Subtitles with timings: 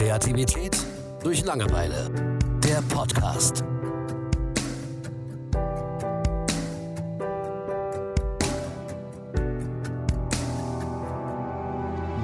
[0.00, 0.82] Kreativität
[1.22, 2.10] durch Langeweile.
[2.64, 3.62] Der Podcast.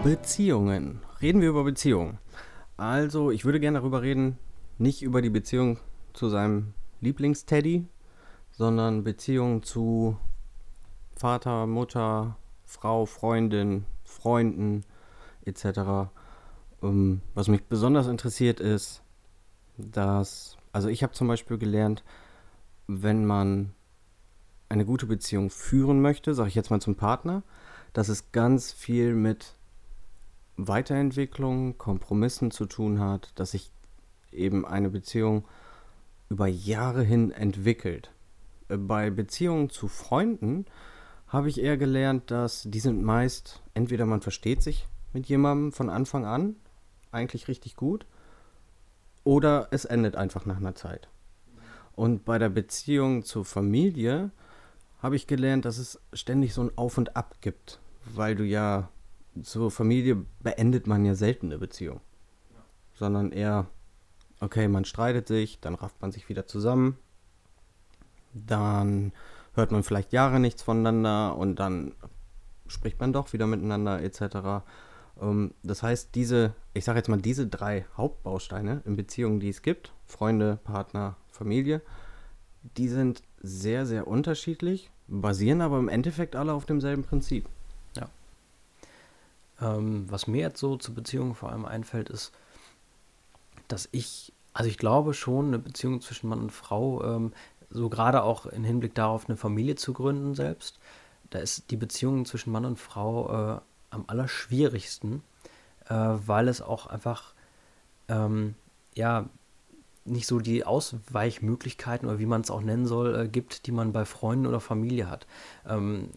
[0.03, 1.03] Beziehungen.
[1.21, 2.17] Reden wir über Beziehungen.
[2.79, 4.39] Also, ich würde gerne darüber reden,
[4.79, 5.79] nicht über die Beziehung
[6.15, 6.73] zu seinem
[7.03, 7.87] Lieblingsteddy,
[8.53, 10.17] sondern Beziehung zu
[11.15, 14.83] Vater, Mutter, Frau, Freundin, Freunden
[15.45, 16.09] etc.
[16.83, 19.03] Ähm, was mich besonders interessiert ist,
[19.79, 22.05] dass, also ich habe zum Beispiel gelernt,
[22.87, 23.73] wenn man
[24.69, 27.43] eine gute Beziehung führen möchte, sage ich jetzt mal zum Partner,
[27.93, 29.55] dass es ganz viel mit
[30.57, 33.71] Weiterentwicklung, Kompromissen zu tun hat, dass sich
[34.33, 35.45] eben eine Beziehung
[36.29, 38.11] über Jahre hin entwickelt.
[38.69, 40.67] Äh, bei Beziehungen zu Freunden
[41.29, 45.91] habe ich eher gelernt, dass die sind meist, entweder man versteht sich mit jemandem von
[45.91, 46.57] Anfang an,
[47.17, 48.07] eigentlich richtig gut,
[49.25, 51.09] oder es endet einfach nach einer Zeit.
[51.97, 54.31] Und bei der Beziehung zur Familie
[55.03, 57.81] habe ich gelernt, dass es ständig so ein Auf und Ab gibt,
[58.15, 58.89] weil du ja
[59.43, 62.01] zur Familie beendet man ja selten eine Beziehung,
[62.95, 63.67] sondern eher,
[64.41, 66.97] okay, man streitet sich, dann rafft man sich wieder zusammen,
[68.33, 69.13] dann
[69.55, 71.95] hört man vielleicht Jahre nichts voneinander und dann
[72.67, 74.65] spricht man doch wieder miteinander etc.
[75.21, 79.63] Ähm, das heißt, diese, ich sage jetzt mal, diese drei Hauptbausteine in Beziehungen, die es
[79.63, 81.83] gibt, Freunde, Partner, Familie,
[82.77, 87.49] die sind sehr, sehr unterschiedlich, basieren aber im Endeffekt alle auf demselben Prinzip.
[87.95, 88.09] Ja.
[89.61, 92.33] Ähm, was mir jetzt so zur Beziehung vor allem einfällt, ist,
[93.69, 97.33] dass ich, also ich glaube schon, eine Beziehung zwischen Mann und Frau, ähm,
[97.71, 100.79] so gerade auch im Hinblick darauf, eine Familie zu gründen selbst,
[101.31, 103.61] da ist die Beziehung zwischen Mann und Frau äh,
[103.97, 105.23] am allerschwierigsten,
[105.89, 107.35] äh, weil es auch einfach,
[108.09, 108.55] ähm,
[108.95, 109.29] ja,
[110.05, 113.93] nicht so die Ausweichmöglichkeiten oder wie man es auch nennen soll, äh, gibt, die man
[113.93, 115.27] bei Freunden oder Familie hat.
[115.69, 116.11] Ähm,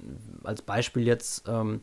[0.43, 1.81] als Beispiel jetzt, ähm,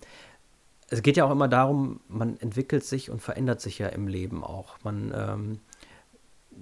[0.88, 4.44] es geht ja auch immer darum, man entwickelt sich und verändert sich ja im Leben
[4.44, 4.76] auch.
[4.84, 5.60] Man ähm,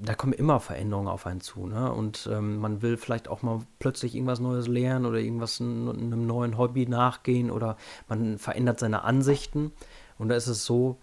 [0.02, 1.66] da kommen immer Veränderungen auf einen zu.
[1.66, 1.92] Ne?
[1.92, 6.58] Und ähm, man will vielleicht auch mal plötzlich irgendwas Neues lernen oder irgendwas einem neuen
[6.58, 7.76] Hobby nachgehen oder
[8.08, 9.72] man verändert seine Ansichten.
[10.18, 10.98] Und da ist es so,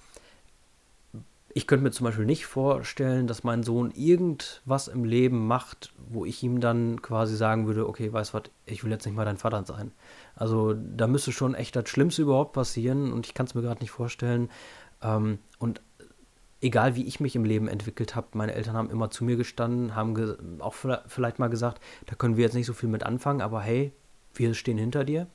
[1.54, 6.26] ich könnte mir zum Beispiel nicht vorstellen, dass mein Sohn irgendwas im Leben macht, wo
[6.26, 9.26] ich ihm dann quasi sagen würde, okay, weißt du was, ich will jetzt nicht mal
[9.26, 9.92] dein Vater sein.
[10.36, 13.82] Also da müsste schon echt das Schlimmste überhaupt passieren und ich kann es mir gerade
[13.82, 14.50] nicht vorstellen.
[15.02, 15.82] Ähm, und
[16.62, 19.96] egal wie ich mich im Leben entwickelt habe, meine Eltern haben immer zu mir gestanden,
[19.96, 20.76] haben auch
[21.08, 23.92] vielleicht mal gesagt, da können wir jetzt nicht so viel mit anfangen, aber hey,
[24.34, 25.28] wir stehen hinter dir.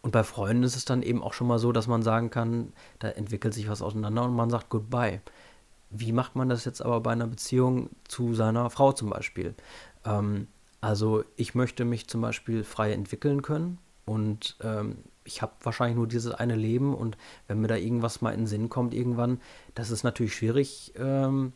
[0.00, 2.72] Und bei Freunden ist es dann eben auch schon mal so, dass man sagen kann,
[2.98, 5.20] da entwickelt sich was auseinander und man sagt Goodbye.
[5.90, 9.54] Wie macht man das jetzt aber bei einer Beziehung zu seiner Frau zum Beispiel?
[10.04, 10.48] Ähm,
[10.80, 16.06] also ich möchte mich zum Beispiel frei entwickeln können und ähm, ich habe wahrscheinlich nur
[16.06, 17.16] dieses eine Leben und
[17.48, 19.40] wenn mir da irgendwas mal in den Sinn kommt irgendwann,
[19.74, 21.52] das ist natürlich schwierig, ähm,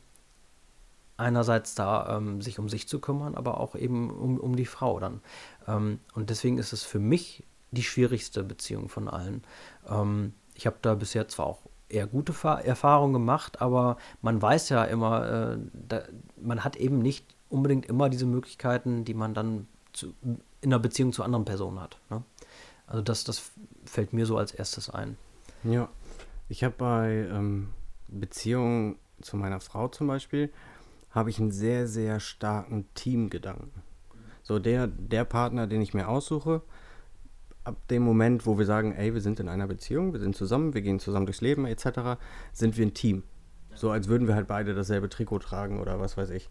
[1.17, 4.99] einerseits da ähm, sich um sich zu kümmern, aber auch eben um, um die Frau
[5.01, 5.21] dann.
[5.67, 9.43] Ähm, und deswegen ist es für mich die schwierigste Beziehung von allen.
[9.89, 12.33] Ähm, ich habe da bisher zwar auch eher gute
[12.65, 15.59] Erfahrungen gemacht, aber man weiß ja immer, äh,
[15.89, 16.03] da,
[16.41, 21.13] man hat eben nicht unbedingt immer diese Möglichkeiten, die man dann zu, in einer Beziehung
[21.13, 21.99] zu anderen Personen hat.
[22.11, 22.23] Ne?
[22.89, 23.53] Also das, das
[23.85, 25.17] fällt mir so als erstes ein.
[25.63, 25.89] Ja,
[26.49, 27.69] ich habe bei ähm,
[28.09, 30.51] Beziehungen zu meiner Frau zum Beispiel,
[31.11, 33.71] habe ich einen sehr, sehr starken Teamgedanken.
[34.43, 36.63] So der, der Partner, den ich mir aussuche,
[37.65, 40.73] ab dem Moment, wo wir sagen, ey, wir sind in einer Beziehung, wir sind zusammen,
[40.73, 42.19] wir gehen zusammen durchs Leben etc.,
[42.53, 43.25] sind wir ein Team.
[43.75, 46.49] So als würden wir halt beide dasselbe Trikot tragen oder was weiß ich.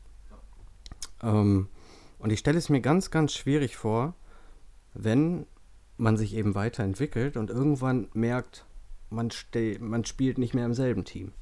[1.23, 1.69] Ähm,
[2.19, 4.13] und ich stelle es mir ganz, ganz schwierig vor,
[4.93, 5.47] wenn
[5.97, 8.65] man sich eben weiterentwickelt und irgendwann merkt,
[9.09, 9.29] man,
[9.79, 11.33] man spielt nicht mehr im selben Team.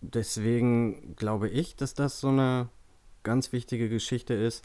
[0.00, 2.68] Deswegen glaube ich, dass das so eine
[3.22, 4.64] ganz wichtige Geschichte ist,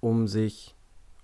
[0.00, 0.76] um sich,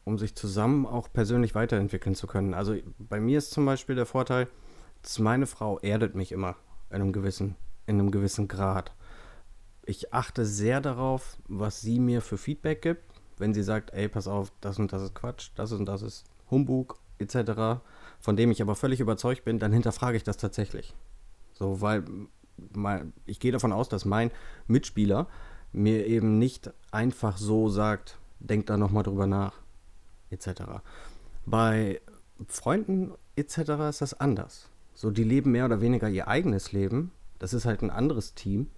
[0.04, 2.54] um sich zusammen auch persönlich weiterentwickeln zu können.
[2.54, 4.48] Also bei mir ist zum Beispiel der Vorteil,
[5.02, 6.56] dass meine Frau erdet mich immer
[6.90, 7.56] in einem gewissen,
[7.86, 8.92] in einem gewissen Grad.
[9.84, 14.28] Ich achte sehr darauf, was sie mir für Feedback gibt wenn sie sagt, ey, pass
[14.28, 17.80] auf, das und das ist Quatsch, das und das ist Humbug, etc.,
[18.20, 20.94] von dem ich aber völlig überzeugt bin, dann hinterfrage ich das tatsächlich.
[21.52, 22.04] So, weil
[22.72, 24.30] mein, ich gehe davon aus, dass mein
[24.66, 25.26] Mitspieler
[25.72, 29.54] mir eben nicht einfach so sagt, denk da nochmal drüber nach,
[30.30, 30.62] etc.
[31.46, 32.00] Bei
[32.46, 33.58] Freunden etc.
[33.88, 34.68] ist das anders.
[34.94, 38.68] So, die leben mehr oder weniger ihr eigenes Leben Das ist halt ein anderes Team.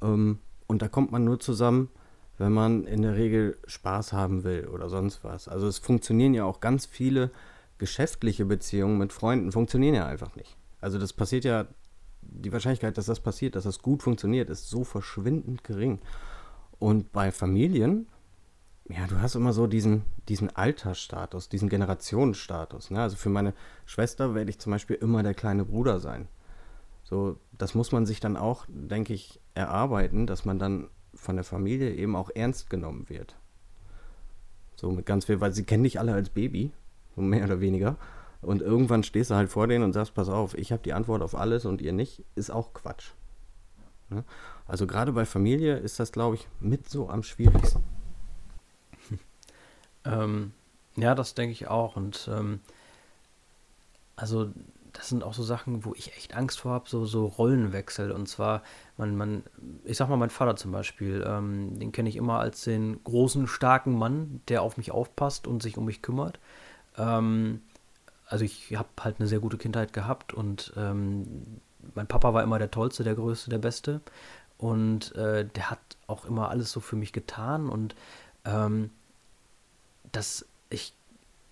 [0.00, 1.90] Ähm, und da kommt man nur zusammen,
[2.38, 5.48] wenn man in der Regel Spaß haben will oder sonst was.
[5.48, 7.30] Also es funktionieren ja auch ganz viele
[7.78, 10.56] geschäftliche Beziehungen mit Freunden, funktionieren ja einfach nicht.
[10.80, 11.66] Also das passiert ja,
[12.22, 16.00] die Wahrscheinlichkeit, dass das passiert, dass das gut funktioniert, ist so verschwindend gering.
[16.78, 18.08] Und bei Familien,
[18.88, 22.90] ja, du hast immer so diesen, diesen Altersstatus, diesen Generationenstatus.
[22.90, 23.02] Ne?
[23.02, 23.52] Also für meine
[23.84, 26.28] Schwester werde ich zum Beispiel immer der kleine Bruder sein.
[27.02, 30.88] So, das muss man sich dann auch, denke ich, erarbeiten, dass man dann
[31.18, 33.36] von der Familie eben auch ernst genommen wird.
[34.76, 36.72] So mit ganz viel, weil sie kennen dich alle als Baby,
[37.16, 37.96] so mehr oder weniger.
[38.40, 41.22] Und irgendwann stehst du halt vor denen und sagst, pass auf, ich habe die Antwort
[41.22, 43.10] auf alles und ihr nicht, ist auch Quatsch.
[44.10, 44.24] Ne?
[44.66, 47.82] Also gerade bei Familie ist das, glaube ich, mit so am schwierigsten.
[50.04, 50.52] Ähm,
[50.96, 51.96] ja, das denke ich auch.
[51.96, 52.60] Und ähm,
[54.16, 54.52] also
[54.98, 58.10] das sind auch so Sachen, wo ich echt Angst vor habe, so, so Rollenwechsel.
[58.10, 58.62] Und zwar,
[58.96, 59.44] man, man,
[59.84, 63.46] ich sag mal, mein Vater zum Beispiel, ähm, den kenne ich immer als den großen,
[63.46, 66.40] starken Mann, der auf mich aufpasst und sich um mich kümmert.
[66.96, 67.62] Ähm,
[68.26, 71.60] also ich habe halt eine sehr gute Kindheit gehabt und ähm,
[71.94, 74.00] mein Papa war immer der Tollste, der Größte, der Beste.
[74.58, 75.78] Und äh, der hat
[76.08, 77.68] auch immer alles so für mich getan.
[77.68, 77.94] Und
[78.44, 78.90] ähm,
[80.10, 80.92] das, ich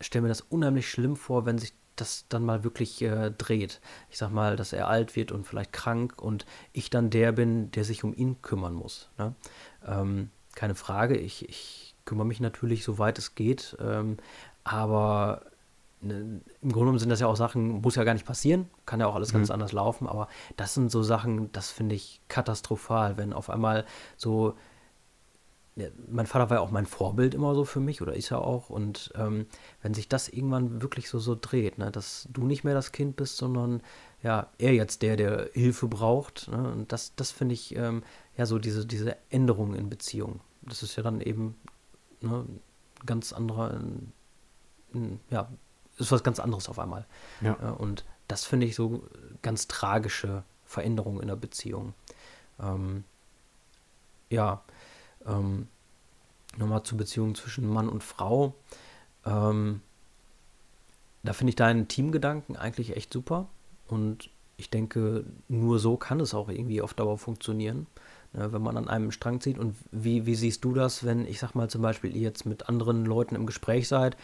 [0.01, 3.81] stelle mir das unheimlich schlimm vor, wenn sich das dann mal wirklich äh, dreht.
[4.11, 7.71] Ich sag mal, dass er alt wird und vielleicht krank und ich dann der bin,
[7.73, 9.09] der sich um ihn kümmern muss.
[9.19, 9.35] Ne?
[9.87, 14.17] Ähm, keine Frage, ich, ich kümmere mich natürlich, soweit es geht, ähm,
[14.65, 15.43] aber
[16.01, 19.01] ne, im Grunde genommen sind das ja auch Sachen, muss ja gar nicht passieren, kann
[19.01, 19.39] ja auch alles mhm.
[19.39, 23.85] ganz anders laufen, aber das sind so Sachen, das finde ich katastrophal, wenn auf einmal
[24.17, 24.55] so
[26.09, 28.71] mein Vater war ja auch mein Vorbild immer so für mich oder ist ja auch.
[28.71, 29.47] Und ähm,
[29.83, 33.17] wenn sich das irgendwann wirklich so, so dreht, ne, dass du nicht mehr das Kind
[33.17, 33.83] bist, sondern
[34.23, 36.49] ja, er jetzt der, der Hilfe braucht.
[36.49, 38.03] Ne, und das, das finde ich ähm,
[38.37, 40.41] ja so diese, diese Änderung in Beziehungen.
[40.63, 41.57] Das ist ja dann eben
[42.23, 42.47] ne,
[43.05, 44.13] ganz anderer, in,
[44.95, 45.49] in, ja,
[45.99, 47.07] ist was ganz anderes auf einmal.
[47.43, 47.53] Ja.
[47.53, 49.05] Und das finde ich so
[49.43, 51.93] ganz tragische Veränderungen in der Beziehung.
[52.61, 53.05] Ähm,
[54.31, 54.63] ja,
[55.27, 55.69] ähm,
[56.57, 58.55] nochmal zur Beziehung zwischen Mann und Frau.
[59.25, 59.81] Ähm,
[61.23, 63.49] da finde ich deinen Teamgedanken eigentlich echt super.
[63.89, 67.87] Und ich denke, nur so kann es auch irgendwie auf Dauer funktionieren,
[68.33, 69.59] ne, wenn man an einem Strang zieht.
[69.59, 72.69] Und wie, wie siehst du das, wenn, ich sag mal zum Beispiel, ihr jetzt mit
[72.69, 74.17] anderen Leuten im Gespräch seid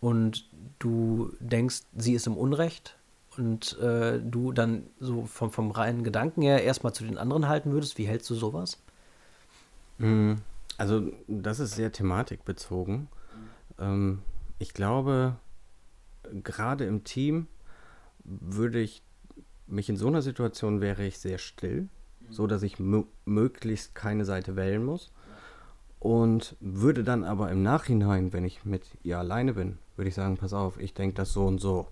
[0.00, 2.96] und du denkst, sie ist im Unrecht
[3.36, 7.72] und äh, du dann so vom, vom reinen Gedanken her erstmal zu den anderen halten
[7.72, 7.98] würdest?
[7.98, 8.78] Wie hältst du sowas?
[10.02, 10.38] Mhm.
[10.78, 13.08] Also das ist sehr thematikbezogen.
[13.78, 14.22] Ähm,
[14.58, 15.36] ich glaube,
[16.42, 17.46] gerade im Team
[18.24, 19.02] würde ich
[19.66, 21.88] mich in so einer Situation wäre ich sehr still,
[22.30, 25.10] so dass ich möglichst keine Seite wählen muss.
[25.98, 30.36] Und würde dann aber im Nachhinein, wenn ich mit ihr alleine bin, würde ich sagen,
[30.36, 31.86] pass auf, ich denke das so und so.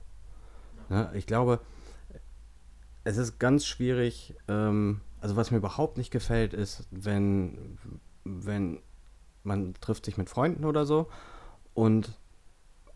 [0.89, 1.61] Ja, ne, ich glaube,
[3.05, 7.79] es ist ganz schwierig, ähm, also was mir überhaupt nicht gefällt, ist, wenn,
[8.25, 8.81] wenn
[9.43, 11.09] man trifft sich mit Freunden oder so
[11.75, 12.19] und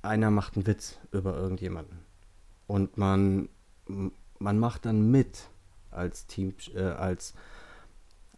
[0.02, 1.98] einer macht einen Witz über irgendjemanden.
[2.66, 3.48] Und man,
[4.38, 5.48] man macht dann mit
[5.90, 7.34] als Team, äh, als,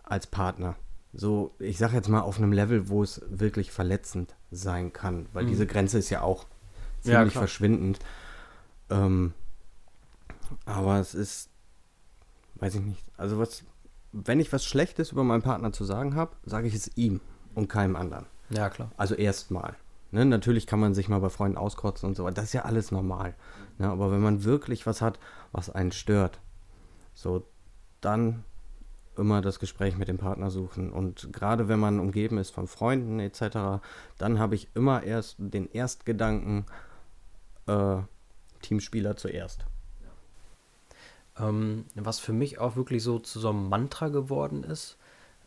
[0.02, 0.76] als Partner.
[1.12, 5.44] So, ich sag jetzt mal auf einem Level, wo es wirklich verletzend sein kann, weil
[5.44, 5.49] mhm.
[5.49, 6.46] diese Grenze ist ja auch
[7.00, 7.99] ziemlich ja, verschwindend.
[8.90, 9.32] Ähm,
[10.64, 11.49] aber es ist,
[12.56, 13.64] weiß ich nicht, also was,
[14.25, 17.20] wenn ich was Schlechtes über meinen Partner zu sagen habe, sage ich es ihm
[17.54, 18.26] und keinem anderen.
[18.50, 18.90] Ja, klar.
[18.96, 19.75] Also erstmal.
[20.12, 22.92] Ne, natürlich kann man sich mal bei Freunden auskotzen und so, das ist ja alles
[22.92, 23.35] normal.
[23.78, 25.18] Ne, aber wenn man wirklich was hat,
[25.52, 26.40] was einen stört,
[27.12, 27.46] so,
[28.00, 28.44] dann
[29.16, 30.92] immer das Gespräch mit dem Partner suchen.
[30.92, 33.82] Und gerade wenn man umgeben ist von Freunden etc.,
[34.18, 36.66] dann habe ich immer erst den Erstgedanken,
[37.66, 37.99] äh,
[38.62, 39.66] Teamspieler zuerst.
[41.38, 44.97] Ähm, was für mich auch wirklich so zu so einem Mantra geworden ist,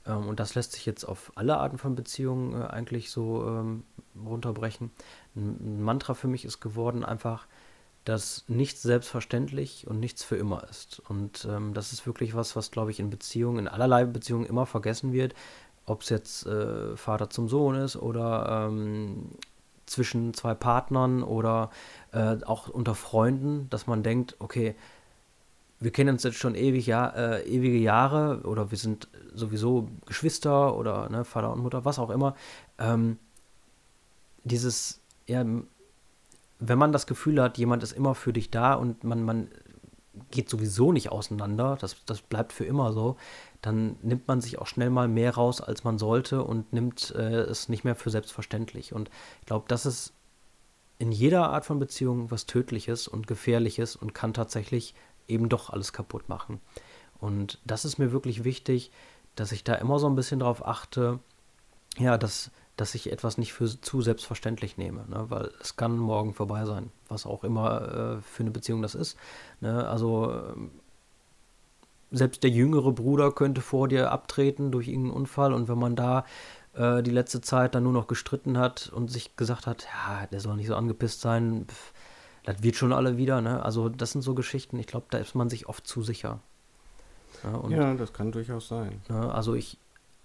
[0.06, 3.84] ähm, und das lässt sich jetzt auf alle Arten von Beziehungen äh, eigentlich so ähm,
[4.26, 4.92] runterbrechen.
[5.36, 7.48] Ein, Mantra für mich ist geworden einfach,
[8.06, 11.02] dass nichts selbstverständlich und nichts für immer ist.
[11.10, 14.66] Und ähm, das ist wirklich was, was, glaube ich, in Beziehungen, in allerlei Beziehungen immer
[14.66, 15.36] vergessen wird.
[15.86, 19.32] Ob es jetzt äh, Vater zum Sohn ist oder ähm,
[19.86, 21.72] zwischen zwei Partnern oder
[22.12, 24.76] äh, auch unter Freunden, dass man denkt, okay,
[25.80, 30.76] wir kennen uns jetzt schon ewig, ja, äh, ewige Jahre oder wir sind sowieso Geschwister
[30.76, 32.36] oder ne, Vater und Mutter, was auch immer.
[32.78, 33.18] Ähm,
[34.44, 35.46] dieses, ja,
[36.60, 39.50] wenn man das Gefühl hat, jemand ist immer für dich da und man, man
[40.32, 43.16] geht sowieso nicht auseinander, das, das bleibt für immer so,
[43.62, 47.42] dann nimmt man sich auch schnell mal mehr raus, als man sollte und nimmt äh,
[47.42, 48.94] es nicht mehr für selbstverständlich.
[48.94, 49.10] Und
[49.40, 50.14] ich glaube, das ist
[50.98, 54.94] in jeder Art von Beziehung was Tödliches und Gefährliches und kann tatsächlich
[55.30, 56.60] eben doch alles kaputt machen.
[57.20, 58.92] Und das ist mir wirklich wichtig,
[59.36, 61.20] dass ich da immer so ein bisschen drauf achte,
[61.98, 65.26] ja, dass, dass ich etwas nicht für zu selbstverständlich nehme, ne?
[65.30, 69.18] weil es kann morgen vorbei sein, was auch immer äh, für eine Beziehung das ist.
[69.60, 69.88] Ne?
[69.88, 70.54] Also äh,
[72.12, 76.26] selbst der jüngere Bruder könnte vor dir abtreten durch irgendeinen Unfall und wenn man da
[76.74, 80.40] äh, die letzte Zeit dann nur noch gestritten hat und sich gesagt hat, ja, der
[80.40, 81.94] soll nicht so angepisst sein, pff,
[82.44, 83.64] das wird schon alle wieder, ne?
[83.64, 86.40] Also das sind so Geschichten, ich glaube, da ist man sich oft zu sicher.
[87.44, 89.02] Ja, und, ja das kann durchaus sein.
[89.10, 89.78] Ne, also ich,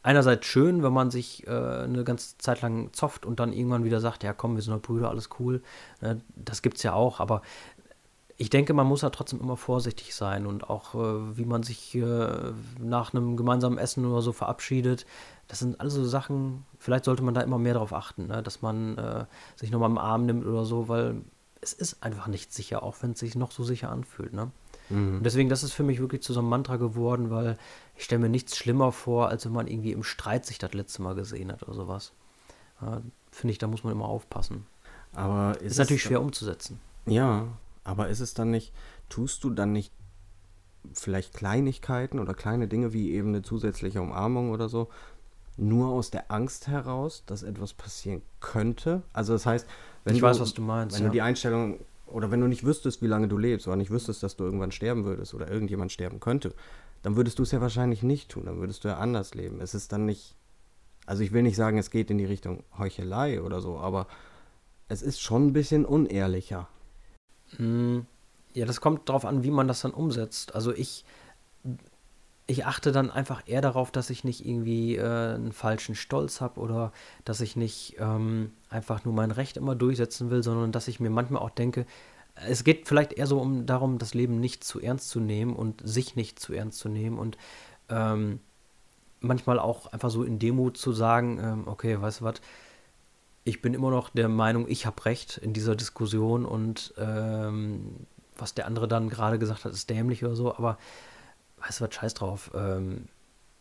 [0.02, 4.00] einerseits schön, wenn man sich äh, eine ganze Zeit lang zofft und dann irgendwann wieder
[4.00, 5.62] sagt, ja komm, wir sind doch Brüder, alles cool.
[6.00, 6.20] Ne?
[6.36, 7.42] Das es ja auch, aber
[8.36, 11.94] ich denke, man muss ja trotzdem immer vorsichtig sein und auch, äh, wie man sich
[11.94, 15.06] äh, nach einem gemeinsamen Essen oder so verabschiedet.
[15.46, 18.42] Das sind also Sachen, vielleicht sollte man da immer mehr darauf achten, ne?
[18.42, 21.22] dass man äh, sich nochmal im Arm nimmt oder so, weil
[21.64, 24.32] es ist einfach nicht sicher, auch wenn es sich noch so sicher anfühlt.
[24.32, 24.50] Ne?
[24.90, 25.18] Mhm.
[25.18, 27.58] Und deswegen, das ist für mich wirklich zu so einem Mantra geworden, weil
[27.96, 31.02] ich stelle mir nichts schlimmer vor, als wenn man irgendwie im Streit sich das letzte
[31.02, 32.12] Mal gesehen hat oder sowas.
[32.80, 34.66] Ja, Finde ich, da muss man immer aufpassen.
[35.14, 36.80] Aber ist, ist natürlich schwer umzusetzen.
[37.06, 37.48] Ja,
[37.82, 38.72] aber ist es dann nicht,
[39.08, 39.92] tust du dann nicht
[40.92, 44.88] vielleicht Kleinigkeiten oder kleine Dinge wie eben eine zusätzliche Umarmung oder so,
[45.56, 49.02] nur aus der Angst heraus, dass etwas passieren könnte?
[49.12, 49.66] Also das heißt,
[50.04, 50.96] wenn ich du, weiß, was du meinst.
[50.96, 51.08] Wenn ja.
[51.08, 54.22] du die Einstellung oder wenn du nicht wüsstest, wie lange du lebst oder nicht wüsstest,
[54.22, 56.54] dass du irgendwann sterben würdest oder irgendjemand sterben könnte,
[57.02, 59.60] dann würdest du es ja wahrscheinlich nicht tun, dann würdest du ja anders leben.
[59.60, 60.36] Es ist dann nicht,
[61.06, 64.06] also ich will nicht sagen, es geht in die Richtung Heuchelei oder so, aber
[64.88, 66.68] es ist schon ein bisschen unehrlicher.
[67.56, 68.06] Hm,
[68.54, 70.54] ja, das kommt darauf an, wie man das dann umsetzt.
[70.54, 71.04] Also ich,
[72.46, 76.60] ich achte dann einfach eher darauf, dass ich nicht irgendwie äh, einen falschen Stolz habe
[76.60, 76.92] oder
[77.24, 81.10] dass ich nicht ähm, einfach nur mein Recht immer durchsetzen will, sondern dass ich mir
[81.10, 81.86] manchmal auch denke,
[82.34, 85.80] es geht vielleicht eher so um darum, das Leben nicht zu ernst zu nehmen und
[85.84, 87.38] sich nicht zu ernst zu nehmen und
[87.88, 88.40] ähm,
[89.20, 92.34] manchmal auch einfach so in Demut zu sagen, ähm, okay, weißt du was,
[93.44, 98.54] ich bin immer noch der Meinung, ich habe recht in dieser Diskussion und ähm, was
[98.54, 100.78] der andere dann gerade gesagt hat, ist dämlich oder so, aber
[101.66, 102.50] weißt du was, scheiß drauf.
[102.54, 103.08] Ähm,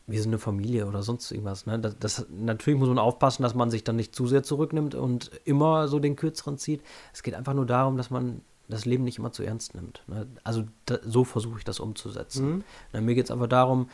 [0.06, 1.66] wir sind eine Familie oder sonst irgendwas.
[1.66, 1.80] Ne?
[1.80, 5.32] Das, das, natürlich muss man aufpassen, dass man sich dann nicht zu sehr zurücknimmt und
[5.46, 6.82] immer so den Kürzeren zieht.
[7.14, 10.04] Es geht einfach nur darum, dass man das Leben nicht immer zu ernst nimmt.
[10.08, 10.28] Ne?
[10.44, 12.50] Also da, so versuche ich das umzusetzen.
[12.50, 12.64] Mhm.
[12.92, 13.90] Na, mir geht es aber darum,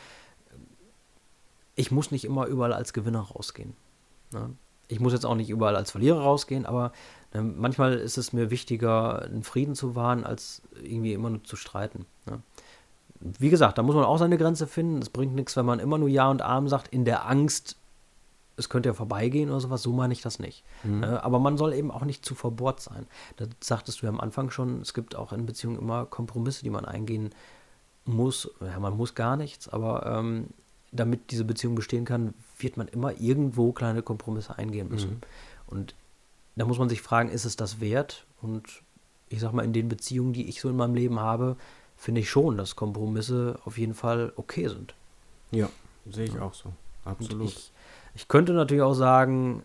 [1.76, 3.74] ich muss nicht immer überall als Gewinner rausgehen.
[4.32, 4.50] Ne?
[4.90, 6.92] ich muss jetzt auch nicht überall als Verlierer rausgehen, aber
[7.32, 11.56] äh, manchmal ist es mir wichtiger, einen Frieden zu wahren, als irgendwie immer nur zu
[11.56, 12.06] streiten.
[12.26, 12.42] Ne?
[13.20, 15.02] Wie gesagt, da muss man auch seine Grenze finden.
[15.02, 17.76] Es bringt nichts, wenn man immer nur Ja und Arm sagt, in der Angst,
[18.56, 19.82] es könnte ja vorbeigehen oder sowas.
[19.82, 20.64] So meine ich das nicht.
[20.82, 21.00] Mhm.
[21.00, 21.22] Ne?
[21.22, 23.06] aber man soll eben auch nicht zu verbohrt sein.
[23.36, 24.80] Das sagtest du ja am Anfang schon.
[24.80, 27.30] Es gibt auch in Beziehungen immer Kompromisse, die man eingehen
[28.04, 28.50] muss.
[28.60, 30.48] Ja, man muss gar nichts, aber ähm,
[30.92, 35.10] damit diese Beziehung bestehen kann, wird man immer irgendwo kleine Kompromisse eingehen müssen.
[35.10, 35.20] Mhm.
[35.66, 35.94] Und
[36.56, 38.26] da muss man sich fragen, ist es das wert?
[38.42, 38.82] Und
[39.28, 41.56] ich sag mal, in den Beziehungen, die ich so in meinem Leben habe,
[42.00, 44.94] finde ich schon, dass Kompromisse auf jeden Fall okay sind.
[45.50, 45.68] Ja,
[46.10, 46.40] sehe ich ja.
[46.40, 46.72] auch so.
[47.04, 47.48] Absolut.
[47.48, 47.72] Ich,
[48.14, 49.62] ich könnte natürlich auch sagen,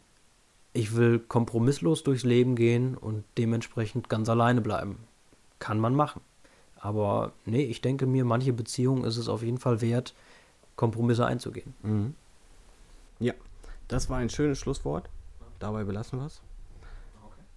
[0.73, 4.97] ich will kompromisslos durchs Leben gehen und dementsprechend ganz alleine bleiben.
[5.59, 6.19] Kann man machen.
[6.77, 10.13] Aber nee, ich denke mir, manche Beziehungen ist es auf jeden Fall wert,
[10.75, 11.73] Kompromisse einzugehen.
[11.83, 12.15] Mhm.
[13.19, 13.33] Ja,
[13.87, 15.09] das war ein schönes Schlusswort.
[15.59, 16.41] Dabei belassen wir es.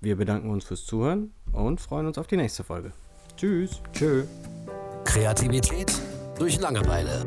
[0.00, 2.92] Wir bedanken uns fürs Zuhören und freuen uns auf die nächste Folge.
[3.36, 3.82] Tschüss.
[3.92, 4.24] Tschö.
[5.08, 5.90] Kreativität
[6.38, 7.24] durch Langeweile.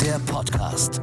[0.00, 1.00] Der Podcast.